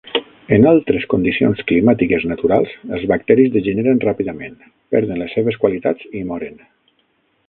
En 0.55 0.63
altres 0.69 1.03
condicions 1.13 1.59
climàtiques 1.71 2.25
naturals, 2.31 2.73
els 2.97 3.05
bacteris 3.13 3.51
degeneren 3.57 4.01
ràpidament, 4.07 4.57
perden 4.97 5.21
les 5.25 5.37
seves 5.37 5.61
qualitats 5.65 6.09
i 6.21 6.25
moren. 6.31 6.61